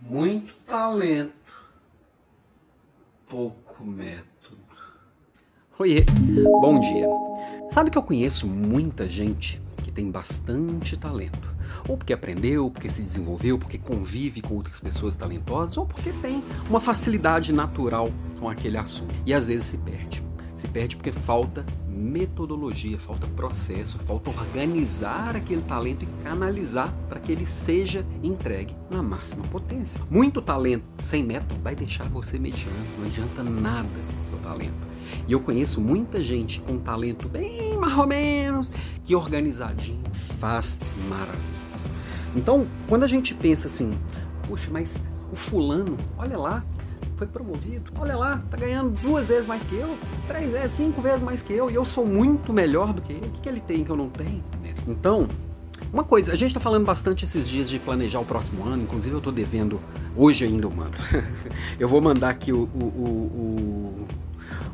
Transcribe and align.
Muito 0.00 0.54
talento, 0.66 1.32
pouco 3.28 3.84
método. 3.84 4.26
Oiê, 5.78 6.04
bom 6.60 6.80
dia. 6.80 7.06
Sabe 7.68 7.90
que 7.90 7.98
eu 7.98 8.02
conheço 8.02 8.46
muita 8.46 9.08
gente 9.08 9.60
que 9.82 9.90
tem 9.90 10.10
bastante 10.10 10.96
talento. 10.96 11.56
Ou 11.88 11.96
porque 11.96 12.12
aprendeu, 12.12 12.70
porque 12.70 12.88
se 12.88 13.02
desenvolveu, 13.02 13.58
porque 13.58 13.76
convive 13.76 14.40
com 14.40 14.54
outras 14.54 14.80
pessoas 14.80 15.16
talentosas, 15.16 15.76
ou 15.76 15.86
porque 15.86 16.12
tem 16.12 16.44
uma 16.70 16.80
facilidade 16.80 17.52
natural 17.52 18.10
com 18.38 18.48
aquele 18.48 18.78
assunto. 18.78 19.14
E 19.26 19.34
às 19.34 19.46
vezes 19.46 19.66
se 19.66 19.78
perde. 19.78 20.22
Se 20.56 20.68
perde 20.68 20.96
porque 20.96 21.12
falta 21.12 21.66
metodologia, 21.98 22.98
falta 22.98 23.26
processo, 23.26 23.98
falta 23.98 24.30
organizar 24.30 25.36
aquele 25.36 25.62
talento 25.62 26.04
e 26.04 26.22
canalizar 26.22 26.92
para 27.08 27.18
que 27.20 27.32
ele 27.32 27.44
seja 27.44 28.06
entregue 28.22 28.74
na 28.90 29.02
máxima 29.02 29.44
potência. 29.48 30.00
Muito 30.10 30.40
talento 30.40 30.84
sem 31.00 31.22
método 31.22 31.60
vai 31.62 31.74
deixar 31.74 32.04
você 32.04 32.38
mediano, 32.38 32.86
não 32.98 33.06
adianta 33.06 33.42
nada 33.42 33.88
seu 34.28 34.38
talento. 34.38 34.88
E 35.26 35.32
eu 35.32 35.40
conheço 35.40 35.80
muita 35.80 36.22
gente 36.22 36.60
com 36.60 36.78
talento 36.78 37.28
bem 37.28 37.76
mais 37.76 37.96
ou 37.98 38.06
menos, 38.06 38.70
que 39.02 39.14
organizadinho 39.14 40.02
faz 40.38 40.80
maravilhas. 41.08 41.90
Então, 42.36 42.66
quando 42.88 43.04
a 43.04 43.08
gente 43.08 43.34
pensa 43.34 43.66
assim, 43.68 43.98
puxa, 44.46 44.70
mas 44.70 44.94
o 45.32 45.36
fulano, 45.36 45.96
olha 46.16 46.38
lá, 46.38 46.64
foi 47.18 47.26
promovido. 47.26 47.90
Olha 47.98 48.16
lá, 48.16 48.42
tá 48.48 48.56
ganhando 48.56 48.90
duas 48.90 49.28
vezes 49.28 49.46
mais 49.46 49.64
que 49.64 49.74
eu, 49.74 49.98
três 50.28 50.50
vezes, 50.50 50.70
cinco 50.72 51.02
vezes 51.02 51.20
mais 51.20 51.42
que 51.42 51.52
eu, 51.52 51.68
e 51.68 51.74
eu 51.74 51.84
sou 51.84 52.06
muito 52.06 52.52
melhor 52.52 52.92
do 52.92 53.02
que 53.02 53.12
ele. 53.12 53.26
O 53.26 53.30
que, 53.30 53.40
que 53.40 53.48
ele 53.48 53.60
tem 53.60 53.84
que 53.84 53.90
eu 53.90 53.96
não 53.96 54.08
tenho? 54.08 54.42
Então, 54.86 55.26
uma 55.92 56.04
coisa, 56.04 56.32
a 56.32 56.36
gente 56.36 56.48
está 56.48 56.60
falando 56.60 56.84
bastante 56.84 57.24
esses 57.24 57.48
dias 57.48 57.68
de 57.68 57.78
planejar 57.78 58.20
o 58.20 58.24
próximo 58.24 58.64
ano, 58.64 58.82
inclusive 58.82 59.14
eu 59.14 59.18
estou 59.18 59.32
devendo, 59.32 59.80
hoje 60.16 60.44
ainda 60.44 60.66
eu 60.66 60.70
mando. 60.70 60.96
eu 61.78 61.88
vou 61.88 62.00
mandar 62.00 62.30
aqui 62.30 62.52
o, 62.52 62.62
o, 62.62 62.84
o, 62.84 63.56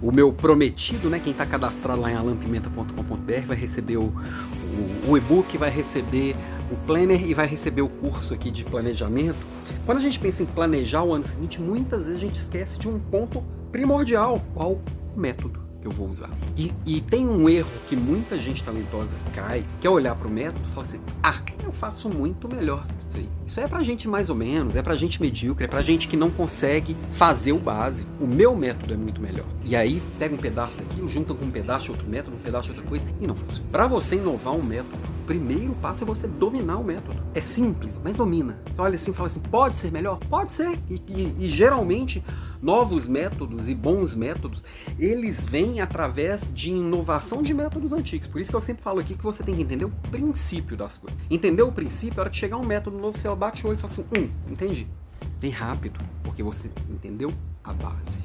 o, 0.00 0.12
meu 0.12 0.32
prometido, 0.32 1.08
né? 1.08 1.20
Quem 1.20 1.32
está 1.32 1.46
cadastrado 1.46 2.00
lá 2.00 2.10
em 2.10 2.14
alampimenta.com.br 2.14 3.46
vai 3.46 3.56
receber 3.56 3.96
o, 3.96 4.12
o, 5.06 5.10
o 5.10 5.16
e-book, 5.16 5.56
vai 5.56 5.70
receber 5.70 6.36
o 6.70 6.76
planner 6.86 7.26
e 7.28 7.34
vai 7.34 7.46
receber 7.46 7.82
o 7.82 7.88
curso 7.88 8.34
aqui 8.34 8.50
de 8.50 8.64
planejamento. 8.64 9.38
Quando 9.86 9.98
a 9.98 10.02
gente 10.02 10.18
pensa 10.18 10.42
em 10.42 10.46
planejar 10.46 11.02
o 11.02 11.12
ano 11.12 11.24
seguinte, 11.24 11.60
muitas 11.60 12.06
vezes 12.06 12.22
a 12.22 12.24
gente 12.24 12.36
esquece 12.36 12.78
de 12.78 12.88
um 12.88 12.98
ponto 12.98 13.42
primordial, 13.72 14.42
qual 14.54 14.72
o 14.72 15.18
método 15.18 15.63
eu 15.84 15.90
vou 15.90 16.08
usar. 16.08 16.30
E, 16.56 16.72
e, 16.86 17.00
tem 17.00 17.28
um 17.28 17.48
erro 17.48 17.70
que 17.88 17.96
muita 17.96 18.36
gente 18.38 18.64
talentosa 18.64 19.16
cai, 19.34 19.64
que 19.80 19.86
é 19.86 19.90
olhar 19.90 20.14
para 20.14 20.26
o 20.26 20.30
método 20.30 20.60
e 20.66 20.70
falar 20.70 20.82
assim: 20.82 21.00
ah, 21.22 21.40
eu 21.64 21.72
faço 21.72 22.08
muito 22.08 22.48
melhor 22.48 22.86
isso 23.08 23.16
aí. 23.16 23.28
Isso 23.46 23.60
é 23.60 23.68
pra 23.68 23.82
gente 23.82 24.08
mais 24.08 24.30
ou 24.30 24.36
menos, 24.36 24.76
é 24.76 24.82
pra 24.82 24.94
gente 24.94 25.20
medíocre, 25.20 25.64
é 25.64 25.68
pra 25.68 25.82
gente 25.82 26.08
que 26.08 26.16
não 26.16 26.30
consegue 26.30 26.96
fazer 27.10 27.52
o 27.52 27.58
básico. 27.58 28.10
O 28.20 28.26
meu 28.26 28.54
método 28.54 28.92
é 28.92 28.96
muito 28.96 29.20
melhor. 29.20 29.46
E 29.64 29.74
aí 29.76 30.02
pega 30.18 30.34
um 30.34 30.38
pedaço 30.38 30.78
daquilo, 30.78 31.08
junta 31.08 31.34
com 31.34 31.44
um 31.44 31.50
pedaço 31.50 31.86
de 31.86 31.90
outro 31.92 32.08
método, 32.08 32.36
um 32.36 32.40
pedaço 32.40 32.64
de 32.64 32.70
outra 32.70 32.86
coisa 32.86 33.04
e 33.20 33.26
não 33.26 33.34
funciona. 33.34 33.68
Para 33.70 33.86
você 33.86 34.16
inovar 34.16 34.54
um 34.54 34.62
método, 34.62 34.96
o 35.22 35.26
primeiro 35.26 35.74
passo 35.74 36.04
é 36.04 36.06
você 36.06 36.26
dominar 36.26 36.76
o 36.76 36.84
método. 36.84 37.22
É 37.34 37.40
simples, 37.40 38.00
mas 38.02 38.16
domina. 38.16 38.58
Você 38.66 38.80
olha 38.80 38.94
assim 38.94 39.10
e 39.10 39.14
fala 39.14 39.26
assim: 39.26 39.40
pode 39.40 39.76
ser 39.76 39.90
melhor? 39.90 40.18
Pode 40.28 40.52
ser. 40.52 40.78
e, 40.90 41.00
e, 41.08 41.34
e 41.38 41.50
geralmente 41.50 42.22
novos 42.64 43.06
métodos 43.06 43.68
e 43.68 43.74
bons 43.74 44.14
métodos, 44.14 44.64
eles 44.98 45.44
vêm 45.44 45.82
através 45.82 46.52
de 46.54 46.70
inovação 46.70 47.42
de 47.42 47.52
métodos 47.52 47.92
antigos. 47.92 48.26
Por 48.26 48.40
isso 48.40 48.50
que 48.50 48.56
eu 48.56 48.60
sempre 48.60 48.82
falo 48.82 49.00
aqui 49.00 49.14
que 49.14 49.22
você 49.22 49.44
tem 49.44 49.54
que 49.54 49.62
entender 49.62 49.84
o 49.84 49.92
princípio 50.10 50.74
das 50.74 50.96
coisas. 50.96 51.18
Entender 51.30 51.62
o 51.62 51.70
princípio, 51.70 52.18
a 52.18 52.22
hora 52.22 52.30
que 52.30 52.38
chegar 52.38 52.56
um 52.56 52.64
método 52.64 52.96
novo, 52.96 53.18
você 53.18 53.32
bate 53.34 53.66
o 53.66 53.68
olho 53.68 53.76
e 53.76 53.80
fala 53.80 53.92
assim, 53.92 54.06
hum, 54.16 54.30
entendi. 54.50 54.86
Vem 55.38 55.50
rápido, 55.50 56.00
porque 56.22 56.42
você 56.42 56.70
entendeu 56.88 57.30
a 57.62 57.74
base. 57.74 58.24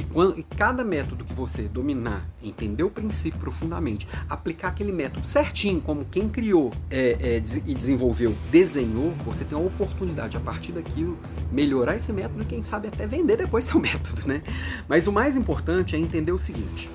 E, 0.00 0.04
quando, 0.04 0.38
e 0.38 0.42
cada 0.42 0.82
método 0.82 1.26
que 1.26 1.34
você 1.34 1.62
dominar, 1.62 2.26
entender 2.42 2.82
o 2.82 2.90
princípio 2.90 3.38
profundamente, 3.38 4.08
aplicar 4.30 4.68
aquele 4.68 4.92
método 4.92 5.26
certinho, 5.26 5.78
como 5.80 6.06
quem 6.06 6.26
criou 6.26 6.72
é, 6.90 7.16
é, 7.20 7.36
e 7.66 7.74
desenvolveu, 7.74 8.34
desenhou, 8.50 9.12
você 9.26 9.44
tem 9.44 9.58
a 9.58 9.60
oportunidade 9.60 10.38
a 10.38 10.40
partir 10.40 10.72
daquilo 10.72 11.18
melhorar 11.52 11.96
esse 11.96 12.12
método 12.14 12.42
e 12.42 12.46
quem 12.46 12.62
sabe 12.62 12.88
até 12.88 13.06
vender 13.06 13.36
depois 13.36 13.64
seu 13.66 13.78
método, 13.78 14.26
né? 14.26 14.42
Mas 14.88 15.06
o 15.06 15.12
mais 15.12 15.36
importante 15.36 15.94
é 15.94 15.98
entender 15.98 16.32
o 16.32 16.38
seguinte: 16.38 16.88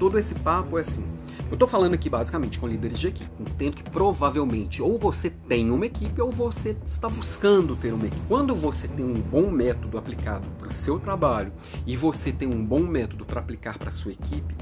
todo 0.00 0.18
esse 0.18 0.34
papo 0.34 0.78
é 0.78 0.80
assim. 0.80 1.04
Eu 1.48 1.54
estou 1.54 1.68
falando 1.68 1.94
aqui 1.94 2.10
basicamente 2.10 2.58
com 2.58 2.66
líderes 2.66 2.98
de 2.98 3.06
equipe, 3.06 3.30
entendo 3.38 3.76
que 3.76 3.88
provavelmente 3.88 4.82
ou 4.82 4.98
você 4.98 5.30
tem 5.30 5.70
uma 5.70 5.86
equipe 5.86 6.20
ou 6.20 6.32
você 6.32 6.76
está 6.84 7.08
buscando 7.08 7.76
ter 7.76 7.92
uma 7.92 8.06
equipe. 8.06 8.22
Quando 8.26 8.52
você 8.52 8.88
tem 8.88 9.04
um 9.04 9.20
bom 9.20 9.48
método 9.48 9.96
aplicado 9.96 10.44
para 10.58 10.66
o 10.66 10.72
seu 10.72 10.98
trabalho 10.98 11.52
e 11.86 11.96
você 11.96 12.32
tem 12.32 12.48
um 12.48 12.64
bom 12.64 12.80
método 12.80 13.24
para 13.24 13.38
aplicar 13.38 13.78
para 13.78 13.90
a 13.90 13.92
sua 13.92 14.10
equipe, 14.10 14.56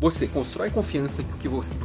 você 0.00 0.26
constrói 0.26 0.68
confiança 0.68 1.24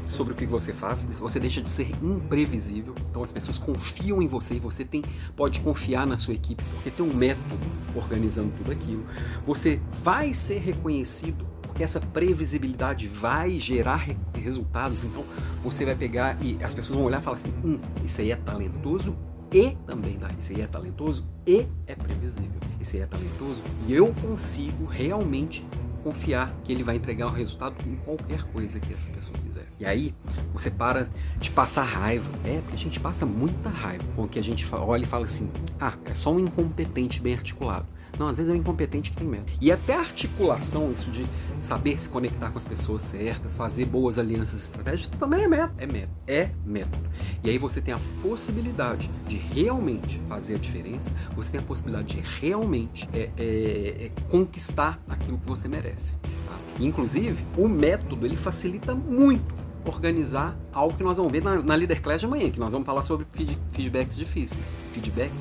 sobre 0.08 0.34
o 0.34 0.36
que 0.36 0.46
você 0.48 0.74
faz, 0.74 1.06
você 1.06 1.40
deixa 1.40 1.62
de 1.62 1.70
ser 1.70 1.92
imprevisível, 2.04 2.96
então 3.10 3.22
as 3.22 3.32
pessoas 3.32 3.60
confiam 3.60 4.24
em 4.24 4.28
você 4.28 4.56
e 4.56 4.60
você 4.60 4.84
tem, 4.84 5.04
pode 5.38 5.62
confiar 5.62 6.08
na 6.08 6.18
sua 6.18 6.34
equipe 6.34 6.64
porque 6.74 6.90
tem 6.90 7.06
um 7.06 7.14
método 7.14 7.56
organizando 7.96 8.52
tudo 8.58 8.72
aquilo. 8.72 9.06
Você 9.46 9.80
vai 10.04 10.34
ser 10.34 10.58
reconhecido 10.58 11.46
essa 11.82 12.00
previsibilidade 12.00 13.08
vai 13.08 13.60
gerar 13.60 13.98
re 13.98 14.18
resultados. 14.36 15.04
Então 15.04 15.24
você 15.64 15.86
vai 15.86 15.96
pegar 15.96 16.38
e 16.42 16.58
as 16.64 16.74
pessoas 16.74 16.98
vão 16.98 17.06
olhar 17.06 17.22
e 17.22 17.24
falar 17.24 17.36
assim: 17.36 17.54
hum, 17.64 17.80
isso 18.04 18.22
aí 18.22 18.32
é 18.32 18.36
talentoso 18.36 19.16
e 19.52 19.72
também 19.86 20.18
dá. 20.18 20.30
Isso 20.40 20.54
aí 20.54 20.62
é 20.62 20.68
talentoso 20.68 21.28
e 21.46 21.66
é 21.88 21.96
previsível. 21.96 22.60
Isso 22.80 22.96
aí 22.96 23.02
é 23.04 23.06
talentoso 23.06 23.64
e 23.88 23.94
eu 23.94 24.14
consigo 24.14 24.86
realmente 24.86 25.66
confiar 26.04 26.54
que 26.64 26.72
ele 26.72 26.84
vai 26.84 26.96
entregar 26.96 27.28
um 27.28 27.32
resultado 27.32 27.76
em 27.86 27.96
qualquer 27.98 28.44
coisa 28.46 28.80
que 28.80 28.94
essa 28.94 29.12
pessoa 29.12 29.38
quiser. 29.38 29.68
E 29.80 29.86
aí 29.86 30.16
você 30.54 30.70
para 30.70 31.10
de 31.40 31.52
passar 31.52 31.84
raiva. 31.84 32.30
É, 32.44 32.60
porque 32.62 32.76
a 32.76 32.80
gente 32.80 33.00
passa 33.00 33.26
muita 33.26 33.70
raiva 33.70 34.04
com 34.16 34.24
o 34.24 34.28
que 34.28 34.40
a 34.40 34.44
gente 34.44 34.68
olha 34.74 35.04
e 35.04 35.08
fala 35.08 35.26
assim: 35.26 35.50
ah, 35.80 35.94
é 36.06 36.16
só 36.16 36.32
um 36.32 36.40
incompetente 36.40 37.22
bem 37.22 37.34
articulado. 37.34 37.86
Não, 38.22 38.28
às 38.28 38.38
vezes 38.38 38.52
é 38.52 38.56
um 38.56 38.60
incompetente 38.60 39.10
que 39.10 39.18
tem 39.18 39.28
método. 39.28 39.52
E 39.60 39.72
até 39.72 39.96
a 39.96 40.00
articulação, 40.00 40.92
isso 40.92 41.10
de 41.10 41.26
saber 41.60 42.00
se 42.00 42.08
conectar 42.08 42.52
com 42.52 42.58
as 42.60 42.68
pessoas 42.68 43.02
certas, 43.02 43.58
fazer 43.58 43.86
boas 43.86 44.20
alianças 44.20 44.62
estratégicas, 44.62 45.18
também 45.18 45.42
é 45.42 45.48
método. 45.48 45.74
É 45.80 45.88
método. 45.88 46.14
É 46.28 46.50
método. 46.64 47.10
E 47.44 47.50
aí 47.50 47.58
você 47.58 47.82
tem 47.82 47.96
a 47.96 48.00
possibilidade 48.22 49.10
de 49.28 49.38
realmente 49.38 50.22
fazer 50.28 50.54
a 50.54 50.58
diferença, 50.60 51.12
você 51.36 51.54
tem 51.54 51.62
a 51.62 51.64
possibilidade 51.64 52.16
de 52.16 52.22
realmente 52.40 53.10
é, 53.12 53.32
é, 53.40 54.06
é, 54.06 54.12
conquistar 54.30 55.00
aquilo 55.10 55.40
que 55.40 55.48
você 55.48 55.68
merece. 55.68 56.18
Tá? 56.18 56.60
Inclusive, 56.80 57.44
o 57.58 57.68
método 57.68 58.24
ele 58.24 58.38
facilita 58.38 58.94
muito 58.94 59.52
organizar 59.84 60.56
algo 60.72 60.96
que 60.96 61.04
nós 61.04 61.18
vamos 61.18 61.32
ver 61.32 61.44
na, 61.44 61.56
na 61.56 61.74
Leader 61.74 62.00
Class 62.04 62.20
de 62.20 62.28
amanhã, 62.28 62.52
que 62.52 62.60
nós 62.60 62.72
vamos 62.72 62.86
falar 62.86 63.02
sobre 63.02 63.26
feed, 63.32 63.58
feedbacks 63.72 64.16
difíceis. 64.16 64.78
Feedback 64.94 65.32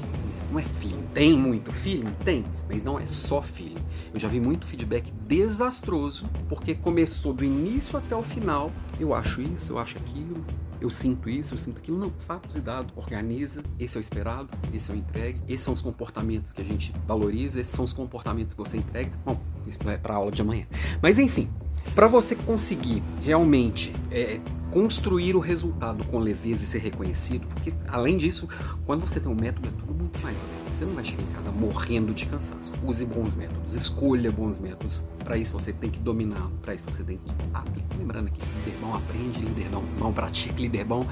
não 0.51 0.59
é 0.59 0.65
feeling. 0.65 1.05
Tem 1.15 1.37
muito 1.37 1.73
feeling? 1.73 2.11
Tem, 2.25 2.45
mas 2.69 2.83
não 2.83 2.99
é 2.99 3.07
só 3.07 3.41
feeling. 3.41 3.79
Eu 4.13 4.19
já 4.19 4.29
vi 4.29 4.41
muito 4.41 4.67
feedback 4.67 5.13
desastroso, 5.27 6.29
porque 6.49 6.75
começou 6.75 7.33
do 7.33 7.45
início 7.45 7.99
até 7.99 8.17
o 8.17 8.23
final. 8.23 8.71
Eu 8.99 9.15
acho 9.15 9.41
isso, 9.41 9.73
eu 9.73 9.79
acho 9.79 9.97
aquilo, 9.99 10.45
eu 10.81 10.91
sinto 10.91 11.31
isso, 11.31 11.55
eu 11.55 11.59
sinto 11.59 11.79
aquilo. 11.79 11.99
Não, 11.99 12.11
fatos 12.11 12.57
e 12.57 12.61
dados. 12.61 12.93
Organiza, 12.97 13.63
esse 13.79 13.97
é 13.97 14.01
o 14.01 14.03
esperado, 14.03 14.49
esse 14.73 14.91
é 14.91 14.95
o 14.95 14.97
entregue, 14.97 15.41
esses 15.47 15.63
são 15.63 15.75
os 15.75 15.83
comportamentos 15.83 16.53
que 16.53 16.61
a 16.61 16.65
gente 16.65 16.93
valoriza, 17.07 17.61
esses 17.61 17.73
são 17.73 17.85
os 17.85 17.93
comportamentos 17.93 18.55
que 18.55 18.59
você 18.61 18.77
entrega. 18.77 19.13
Bom, 19.25 19.41
isso 19.67 19.79
é 19.89 19.97
para 19.97 20.15
aula 20.15 20.33
de 20.33 20.43
amanhã. 20.43 20.67
Mas 21.01 21.19
enfim, 21.19 21.49
para 21.95 22.07
você 22.07 22.35
conseguir 22.35 23.03
realmente 23.23 23.95
é, 24.11 24.41
construir 24.71 25.35
o 25.35 25.41
resultado 25.41 26.05
com 26.05 26.19
leveza 26.19 26.65
e 26.65 26.67
ser 26.67 26.79
reconhecido, 26.79 27.47
porque 27.47 27.73
além 27.89 28.17
disso, 28.17 28.49
quando 28.87 29.07
você 29.07 29.21
tem 29.21 29.31
um 29.31 29.35
método, 29.35 29.69
é 29.69 29.71
tudo 29.73 29.95
muito 29.95 30.21
mais 30.21 30.37
leve. 30.37 30.61
Você 30.75 30.85
não 30.87 30.95
vai 30.95 31.05
chegar 31.05 31.23
em 31.23 31.27
casa 31.27 31.51
morrendo 31.53 32.15
de 32.15 32.25
cansaço. 32.25 32.73
Use 32.83 33.05
bons 33.05 33.35
métodos, 33.35 33.75
escolha 33.75 34.33
bons 34.33 34.59
métodos. 34.59 35.05
Para 35.23 35.37
isso 35.37 35.53
você 35.53 35.75
tem 35.75 35.91
que 35.91 35.99
dominá-lo, 35.99 36.53
para 36.63 36.75
isso 36.75 36.87
você 36.91 37.05
tem 37.05 37.19
que 37.19 37.31
aplicar. 37.53 37.97
Lembrando 37.99 38.29
aqui, 38.29 38.41
líder 38.65 38.79
bom 38.81 38.95
aprende, 38.95 39.41
líder 39.41 39.71
não, 39.71 39.83
não 39.99 40.13
pratica, 40.13 40.59
líder 40.59 40.85
bom 40.85 41.07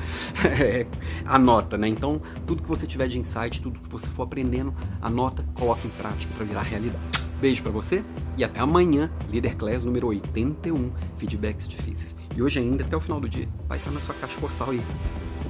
anota, 1.27 1.77
né? 1.77 1.87
Então, 1.87 2.21
tudo 2.47 2.63
que 2.63 2.69
você 2.69 2.87
tiver 2.87 3.09
de 3.09 3.19
insight, 3.19 3.61
tudo 3.61 3.79
que 3.79 3.91
você 3.91 4.07
for 4.07 4.23
aprendendo, 4.23 4.73
anota, 5.03 5.45
coloque 5.55 5.87
em 5.87 5.91
prática 5.91 6.33
para 6.35 6.47
virar 6.47 6.63
realidade. 6.63 7.28
Beijo 7.41 7.63
para 7.63 7.71
você 7.71 8.03
e 8.37 8.43
até 8.43 8.59
amanhã, 8.59 9.11
Leader 9.31 9.57
Class 9.57 9.85
número 9.85 10.09
81, 10.09 10.91
feedbacks 11.17 11.69
difíceis. 11.69 12.17
E 12.37 12.43
hoje 12.43 12.59
ainda, 12.59 12.85
até 12.85 12.97
o 12.97 13.01
final 13.01 13.21
do 13.21 13.29
dia, 13.29 13.49
vai 13.69 13.79
estar 13.79 13.91
na 13.91 14.01
sua 14.01 14.15
caixa 14.15 14.39
postal 14.41 14.71
aí. 14.71 14.83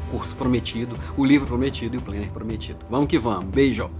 O 0.08 0.10
curso 0.10 0.36
prometido, 0.36 0.96
o 1.16 1.24
livro 1.24 1.46
prometido 1.46 1.96
e 1.96 1.98
o 1.98 2.02
planner 2.02 2.30
prometido. 2.30 2.78
Vamos 2.90 3.08
que 3.08 3.18
vamos. 3.18 3.46
Beijo! 3.46 3.90